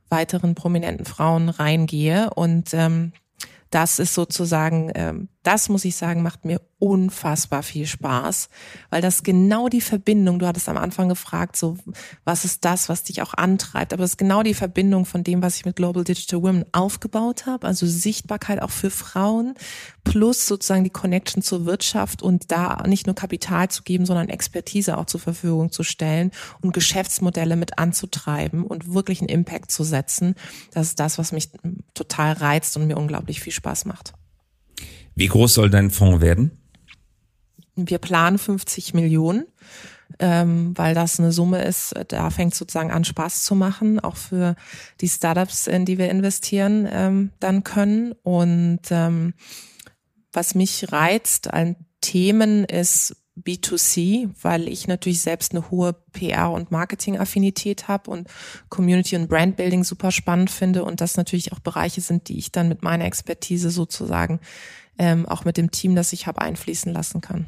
[0.10, 3.14] weiteren prominenten Frauen reingehe und ähm,
[3.70, 8.50] das ist sozusagen, ähm, das muss ich sagen, macht mir unfassbar viel Spaß,
[8.90, 11.78] weil das genau die Verbindung, du hattest am Anfang gefragt, so,
[12.26, 15.42] was ist das, was dich auch antreibt, aber das ist genau die Verbindung von dem,
[15.42, 19.56] was ich mit Global Digital Women aufgebaut habe, also Sichtbarkeit auch für Frauen,
[20.04, 24.98] plus sozusagen die Connection zur Wirtschaft und da nicht nur Kapital zu geben, sondern Expertise
[24.98, 30.36] auch zur Verfügung zu stellen und Geschäftsmodelle mit anzutreiben und wirklich einen Impact zu setzen.
[30.74, 31.50] Das ist das, was mich
[31.94, 34.14] total reizt und mir unglaublich viel Spaß macht.
[35.20, 36.52] Wie groß soll dein Fonds werden?
[37.76, 39.48] Wir planen 50 Millionen,
[40.18, 44.56] ähm, weil das eine Summe ist, da fängt sozusagen an Spaß zu machen, auch für
[45.02, 48.14] die Startups, in die wir investieren, ähm, dann können.
[48.24, 49.34] Und ähm,
[50.32, 56.72] was mich reizt an Themen ist B2C, weil ich natürlich selbst eine hohe PR- und
[56.72, 58.30] Marketing-Affinität habe und
[58.70, 62.70] Community- und Brandbuilding super spannend finde und das natürlich auch Bereiche sind, die ich dann
[62.70, 64.40] mit meiner Expertise sozusagen
[65.00, 67.48] ähm, auch mit dem Team, das ich habe, einfließen lassen kann.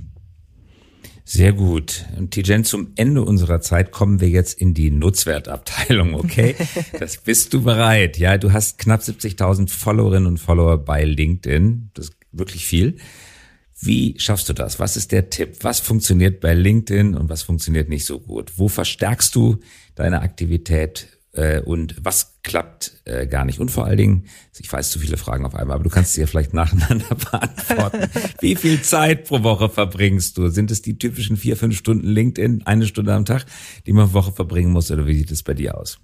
[1.23, 2.05] Sehr gut.
[2.17, 6.55] Und Tijen, zum Ende unserer Zeit kommen wir jetzt in die Nutzwertabteilung, okay?
[6.99, 8.17] das bist du bereit.
[8.17, 11.91] Ja, du hast knapp 70.000 Followerinnen und Follower bei LinkedIn.
[11.93, 12.97] Das ist wirklich viel.
[13.79, 14.79] Wie schaffst du das?
[14.79, 15.57] Was ist der Tipp?
[15.61, 18.53] Was funktioniert bei LinkedIn und was funktioniert nicht so gut?
[18.57, 19.57] Wo verstärkst du
[19.95, 21.07] deine Aktivität?
[21.33, 23.59] Äh, und was klappt äh, gar nicht.
[23.59, 24.25] Und vor allen Dingen,
[24.57, 28.09] ich weiß zu viele Fragen auf einmal, aber du kannst sie ja vielleicht nacheinander beantworten.
[28.39, 30.49] Wie viel Zeit pro Woche verbringst du?
[30.49, 33.45] Sind es die typischen vier, fünf Stunden LinkedIn, eine Stunde am Tag,
[33.85, 35.99] die man Woche verbringen muss oder wie sieht es bei dir aus?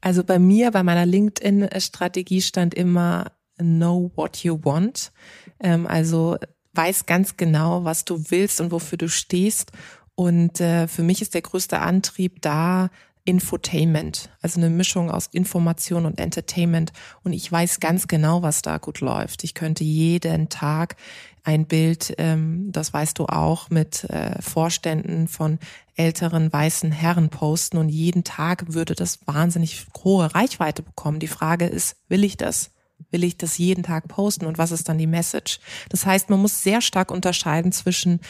[0.00, 5.12] Also bei mir, bei meiner LinkedIn-Strategie stand immer know what you want.
[5.60, 6.38] Ähm, also
[6.74, 9.72] weiß ganz genau, was du willst und wofür du stehst.
[10.14, 12.90] Und äh, für mich ist der größte Antrieb da,
[13.24, 16.92] Infotainment, also eine Mischung aus Information und Entertainment.
[17.22, 19.44] Und ich weiß ganz genau, was da gut läuft.
[19.44, 20.96] Ich könnte jeden Tag
[21.44, 25.58] ein Bild, ähm, das weißt du auch, mit äh, Vorständen von
[25.96, 31.20] älteren weißen Herren posten und jeden Tag würde das wahnsinnig hohe Reichweite bekommen.
[31.20, 32.70] Die Frage ist, will ich das?
[33.10, 35.60] Will ich das jeden Tag posten und was ist dann die Message?
[35.90, 38.20] Das heißt, man muss sehr stark unterscheiden zwischen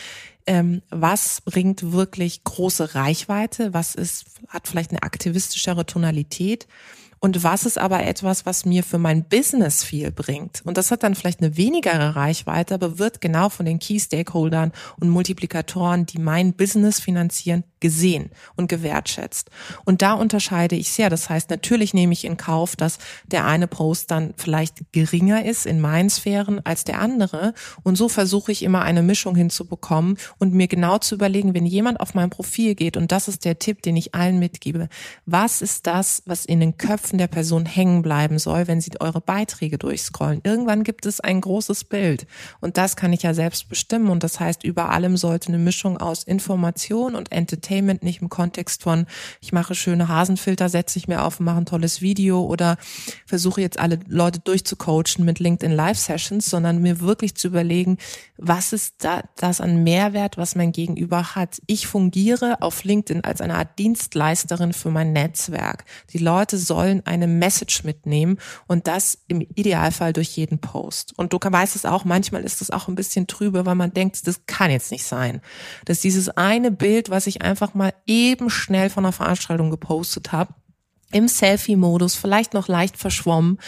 [0.46, 6.66] ähm, was bringt wirklich große Reichweite, was ist, hat vielleicht eine aktivistischere Tonalität
[7.24, 10.62] und was ist aber etwas, was mir für mein Business viel bringt.
[10.64, 14.72] Und das hat dann vielleicht eine wenigere Reichweite, aber wird genau von den Key Stakeholdern
[14.98, 19.50] und Multiplikatoren, die mein Business finanzieren, gesehen und gewertschätzt.
[19.84, 21.10] Und da unterscheide ich sehr.
[21.10, 25.66] Das heißt, natürlich nehme ich in Kauf, dass der eine Post dann vielleicht geringer ist
[25.66, 27.52] in meinen Sphären als der andere.
[27.82, 32.00] Und so versuche ich immer eine Mischung hinzubekommen und mir genau zu überlegen, wenn jemand
[32.00, 34.88] auf mein Profil geht, und das ist der Tipp, den ich allen mitgebe,
[35.26, 39.20] was ist das, was in den Köpfen der Person hängen bleiben soll, wenn sie eure
[39.20, 40.40] Beiträge durchscrollen.
[40.44, 42.26] Irgendwann gibt es ein großes Bild
[42.60, 45.96] und das kann ich ja selbst bestimmen und das heißt, über allem sollte eine Mischung
[45.96, 49.06] aus Information und Entertainment, nicht im Kontext von,
[49.40, 52.76] ich mache schöne Hasenfilter, setze ich mir auf und mache ein tolles Video oder
[53.26, 57.98] versuche jetzt alle Leute durchzucoachen mit LinkedIn Live Sessions, sondern mir wirklich zu überlegen,
[58.36, 61.62] was ist da, das an Mehrwert, was mein Gegenüber hat.
[61.66, 65.84] Ich fungiere auf LinkedIn als eine Art Dienstleisterin für mein Netzwerk.
[66.12, 71.16] Die Leute sollen eine Message mitnehmen und das im Idealfall durch jeden Post.
[71.16, 74.26] Und du weißt es auch, manchmal ist das auch ein bisschen trübe, weil man denkt,
[74.26, 75.40] das kann jetzt nicht sein.
[75.84, 80.54] Dass dieses eine Bild, was ich einfach mal eben schnell von einer Veranstaltung gepostet habe,
[81.12, 83.58] im Selfie-Modus, vielleicht noch leicht verschwommen,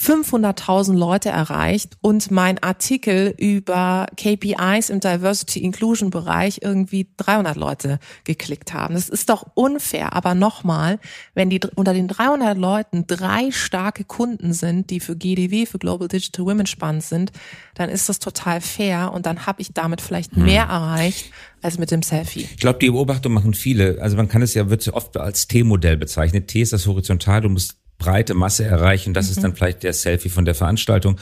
[0.00, 7.98] 500.000 Leute erreicht und mein Artikel über KPIs im Diversity Inclusion Bereich irgendwie 300 Leute
[8.24, 8.94] geklickt haben.
[8.94, 10.12] Das ist doch unfair.
[10.14, 10.98] Aber nochmal,
[11.34, 16.08] wenn die unter den 300 Leuten drei starke Kunden sind, die für GDW, für Global
[16.08, 17.32] Digital Women spannend sind,
[17.74, 20.44] dann ist das total fair und dann habe ich damit vielleicht hm.
[20.44, 21.30] mehr erreicht
[21.62, 22.48] als mit dem Selfie.
[22.50, 23.98] Ich glaube, die Beobachtung machen viele.
[24.00, 26.48] Also man kann es ja, wird oft als T-Modell bezeichnet.
[26.48, 29.14] T ist das horizontal, du musst breite Masse erreichen.
[29.14, 29.32] Das mhm.
[29.32, 31.18] ist dann vielleicht der Selfie von der Veranstaltung,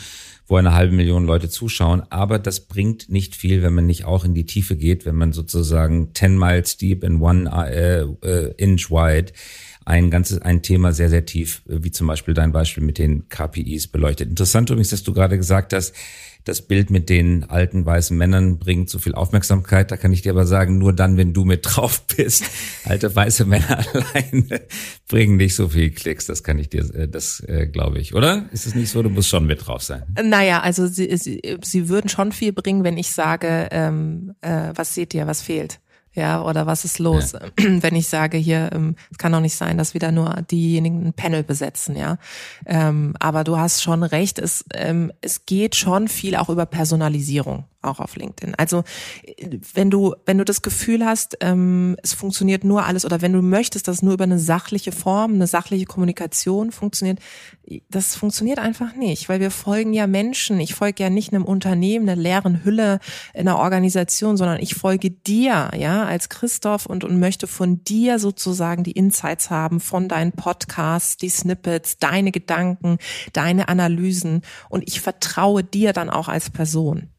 [0.47, 2.03] wo eine halbe Million Leute zuschauen.
[2.11, 5.33] Aber das bringt nicht viel, wenn man nicht auch in die Tiefe geht, wenn man
[5.33, 9.33] sozusagen 10 miles deep in one uh, uh, inch wide
[9.85, 13.89] ein ganzes, ein Thema sehr, sehr tief, wie zum Beispiel dein Beispiel mit den KPIs
[13.89, 14.29] beleuchtet.
[14.29, 15.95] Interessant übrigens, dass du gerade gesagt hast,
[16.45, 19.91] das Bild mit den alten weißen Männern bringt so viel Aufmerksamkeit.
[19.91, 22.45] Da kann ich dir aber sagen, nur dann, wenn du mit drauf bist.
[22.85, 24.63] Alte weiße Männer alleine
[25.09, 26.27] bringen nicht so viel Klicks.
[26.27, 28.47] Das kann ich dir, äh, das äh, glaube ich, oder?
[28.53, 29.03] Ist es nicht so?
[29.03, 30.03] Du musst schon mit drauf sein.
[30.23, 34.95] Naja, also sie, sie, sie würden schon viel bringen, wenn ich sage, ähm, äh, was
[34.95, 35.81] seht ihr, was fehlt?
[36.15, 37.33] Ja, oder was ist los?
[37.33, 37.41] Ja.
[37.57, 41.13] Wenn ich sage hier, ähm, es kann doch nicht sein, dass wieder nur diejenigen ein
[41.15, 42.19] Panel besetzen, ja.
[42.67, 47.65] Ähm, aber du hast schon recht, es, ähm, es geht schon viel auch über Personalisierung
[47.83, 48.55] auch auf LinkedIn.
[48.57, 48.85] Also
[49.75, 53.43] wenn du wenn du das Gefühl hast, ähm, es funktioniert nur alles oder wenn du
[53.43, 57.19] möchtest, dass nur über eine sachliche Form, eine sachliche Kommunikation funktioniert,
[57.89, 60.61] das funktioniert einfach nicht, weil wir folgen ja Menschen.
[60.61, 62.99] Ich folge ja nicht einem Unternehmen, einer leeren Hülle,
[63.35, 68.85] einer Organisation, sondern ich folge dir, ja, als Christoph und und möchte von dir sozusagen
[68.85, 72.99] die Insights haben von deinen Podcasts, die Snippets, deine Gedanken,
[73.33, 77.12] deine Analysen und ich vertraue dir dann auch als Person.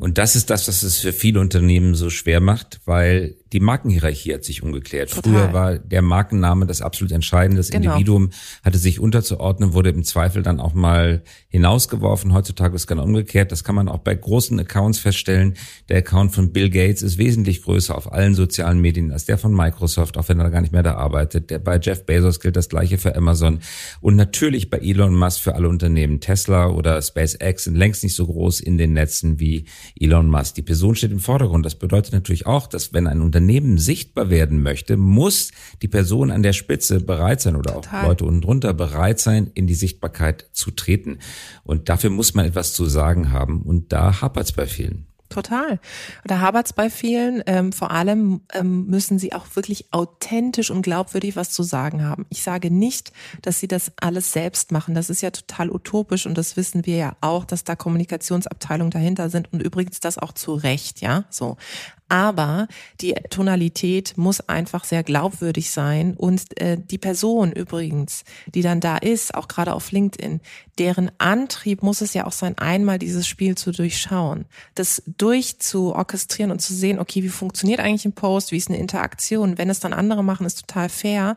[0.00, 4.34] Und das ist das, was es für viele Unternehmen so schwer macht, weil die Markenhierarchie
[4.34, 5.10] hat sich umgeklärt.
[5.10, 5.32] Total.
[5.32, 7.56] Früher war der Markenname das absolut Entscheidende.
[7.56, 7.92] Das genau.
[7.92, 8.30] Individuum
[8.64, 12.32] hatte sich unterzuordnen, wurde im Zweifel dann auch mal hinausgeworfen.
[12.32, 13.50] Heutzutage ist es genau umgekehrt.
[13.50, 15.54] Das kann man auch bei großen Accounts feststellen.
[15.88, 19.52] Der Account von Bill Gates ist wesentlich größer auf allen sozialen Medien als der von
[19.52, 21.50] Microsoft, auch wenn er gar nicht mehr da arbeitet.
[21.50, 23.58] Der bei Jeff Bezos gilt das gleiche für Amazon.
[24.00, 26.20] Und natürlich bei Elon Musk für alle Unternehmen.
[26.20, 29.64] Tesla oder SpaceX sind längst nicht so groß in den Netzen wie
[29.98, 30.54] Elon Musk.
[30.54, 31.66] Die Person steht im Vordergrund.
[31.66, 35.50] Das bedeutet natürlich auch, dass wenn ein Unternehmen Unternehmen sichtbar werden möchte, muss
[35.80, 38.02] die Person an der Spitze bereit sein oder Total.
[38.02, 41.18] auch Leute unten drunter bereit sein, in die Sichtbarkeit zu treten.
[41.64, 43.62] Und dafür muss man etwas zu sagen haben.
[43.62, 45.06] Und da hapert es bei vielen.
[45.30, 45.78] Total.
[46.24, 47.42] Da habert's bei vielen.
[47.46, 52.26] Ähm, vor allem ähm, müssen sie auch wirklich authentisch und glaubwürdig was zu sagen haben.
[52.30, 54.94] Ich sage nicht, dass sie das alles selbst machen.
[54.94, 59.30] Das ist ja total utopisch und das wissen wir ja auch, dass da Kommunikationsabteilungen dahinter
[59.30, 61.56] sind und übrigens das auch zu Recht, ja, so
[62.10, 62.66] aber
[63.00, 68.98] die Tonalität muss einfach sehr glaubwürdig sein und äh, die Person übrigens, die dann da
[68.98, 70.40] ist, auch gerade auf LinkedIn,
[70.78, 76.60] deren Antrieb muss es ja auch sein, einmal dieses Spiel zu durchschauen, das durchzuorchestrieren und
[76.60, 79.58] zu sehen, okay, wie funktioniert eigentlich ein Post, wie ist eine Interaktion.
[79.58, 81.36] Wenn es dann andere machen, ist total fair,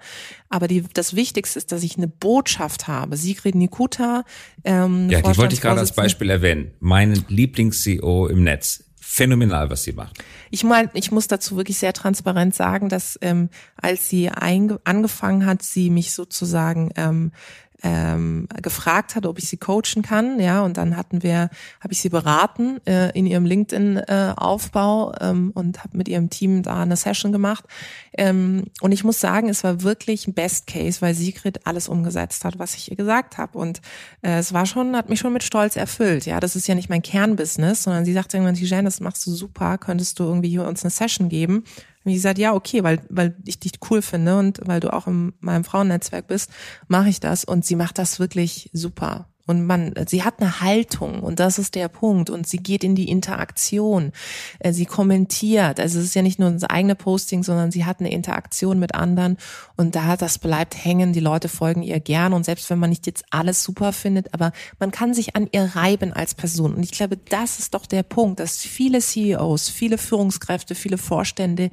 [0.49, 3.17] aber die, das Wichtigste ist, dass ich eine Botschaft habe.
[3.17, 4.23] Sigrid Nikuta.
[4.63, 6.71] Ähm, ja, die wollte ich gerade als Beispiel erwähnen.
[6.79, 10.23] Mein Lieblings-CEO im Netz phänomenal, was sie macht.
[10.49, 15.61] Ich meine, ich muss dazu wirklich sehr transparent sagen, dass ähm, als sie angefangen hat,
[15.61, 17.31] sie mich sozusagen ähm,
[17.83, 21.49] ähm, gefragt hat, ob ich sie coachen kann, ja, und dann hatten wir,
[21.81, 26.63] habe ich sie beraten äh, in ihrem LinkedIn-Aufbau äh, ähm, und habe mit ihrem Team
[26.63, 27.65] da eine Session gemacht.
[28.17, 32.45] Ähm, und ich muss sagen, es war wirklich ein Best Case, weil Sigrid alles umgesetzt
[32.45, 33.57] hat, was ich ihr gesagt habe.
[33.57, 33.81] Und
[34.21, 36.25] äh, es war schon, hat mich schon mit Stolz erfüllt.
[36.25, 39.31] Ja, das ist ja nicht mein Kernbusiness, sondern sie sagte irgendwann, Tijan, das machst du
[39.31, 41.65] super, könntest du irgendwie hier uns eine Session geben?
[42.05, 45.33] Ich gesagt, ja, okay, weil, weil ich dich cool finde und weil du auch in
[45.39, 46.51] meinem Frauennetzwerk bist,
[46.87, 47.45] mache ich das.
[47.45, 49.32] Und sie macht das wirklich super.
[49.45, 52.29] Und man, sie hat eine Haltung und das ist der Punkt.
[52.29, 54.13] Und sie geht in die Interaktion.
[54.59, 55.81] Äh, sie kommentiert.
[55.81, 58.95] Also es ist ja nicht nur das eigene Posting, sondern sie hat eine Interaktion mit
[58.95, 59.37] anderen.
[59.75, 61.11] Und da, das bleibt hängen.
[61.11, 62.31] Die Leute folgen ihr gern.
[62.31, 65.75] Und selbst wenn man nicht jetzt alles super findet, aber man kann sich an ihr
[65.75, 66.73] reiben als Person.
[66.75, 71.69] Und ich glaube, das ist doch der Punkt, dass viele CEOs, viele Führungskräfte, viele Vorstände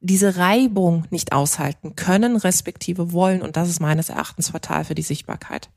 [0.00, 3.40] diese Reibung nicht aushalten können, respektive wollen.
[3.40, 5.70] Und das ist meines Erachtens fatal für die Sichtbarkeit.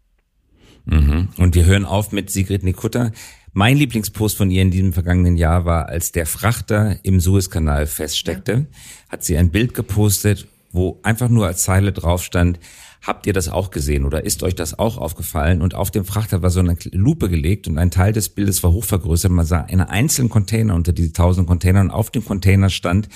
[0.87, 1.29] Mhm.
[1.37, 3.11] Und wir hören auf mit Sigrid Nikutta.
[3.53, 8.51] Mein Lieblingspost von ihr in diesem vergangenen Jahr war, als der Frachter im Suezkanal feststeckte,
[8.51, 9.09] ja.
[9.09, 12.59] hat sie ein Bild gepostet, wo einfach nur als Zeile drauf stand,
[13.01, 15.61] habt ihr das auch gesehen oder ist euch das auch aufgefallen?
[15.61, 18.71] Und auf dem Frachter war so eine Lupe gelegt und ein Teil des Bildes war
[18.71, 19.31] hochvergrößert.
[19.31, 21.89] Man sah einen einzelnen Container unter diese tausend Containern.
[21.89, 23.07] Auf dem Container stand,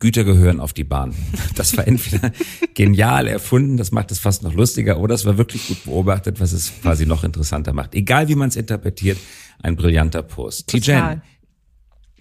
[0.00, 1.14] Güter gehören auf die Bahn.
[1.56, 2.32] Das war entweder
[2.74, 6.52] genial erfunden, das macht es fast noch lustiger, oder es war wirklich gut beobachtet, was
[6.52, 7.94] es quasi noch interessanter macht.
[7.94, 9.18] Egal wie man es interpretiert,
[9.60, 10.68] ein brillanter Post.
[10.68, 11.22] Tijen,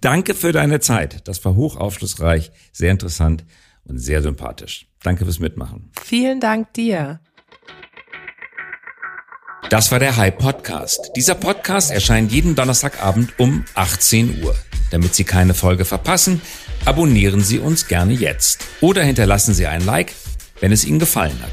[0.02, 1.28] danke für deine Zeit.
[1.28, 3.46] Das war hochaufschlussreich, sehr interessant
[3.84, 4.88] und sehr sympathisch.
[5.04, 5.92] Danke fürs Mitmachen.
[6.02, 7.20] Vielen Dank dir.
[9.70, 11.12] Das war der High Podcast.
[11.18, 14.56] Dieser Podcast erscheint jeden Donnerstagabend um 18 Uhr.
[14.92, 16.42] Damit Sie keine Folge verpassen,
[16.86, 20.14] abonnieren Sie uns gerne jetzt oder hinterlassen Sie ein Like,
[20.62, 21.52] wenn es Ihnen gefallen hat.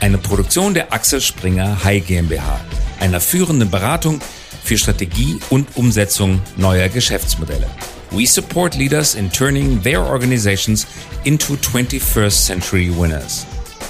[0.00, 2.60] Eine Produktion der Axel Springer High GmbH,
[3.00, 4.22] einer führenden Beratung
[4.64, 7.68] für Strategie und Umsetzung neuer Geschäftsmodelle.
[8.10, 10.86] We support leaders in turning their organizations
[11.24, 13.44] into 21st century winners.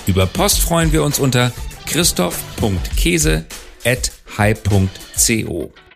[0.09, 1.53] Über Post freuen wir uns unter
[1.89, 3.45] christoph.käse
[3.85, 5.88] at high.co.